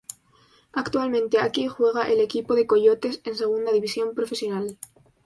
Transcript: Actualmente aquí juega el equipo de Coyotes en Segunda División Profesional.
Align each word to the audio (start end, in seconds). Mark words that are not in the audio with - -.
Actualmente 0.73 1.39
aquí 1.39 1.67
juega 1.67 2.09
el 2.11 2.21
equipo 2.21 2.55
de 2.55 2.65
Coyotes 2.65 3.21
en 3.23 3.35
Segunda 3.35 3.71
División 3.71 4.15
Profesional. 4.15 4.79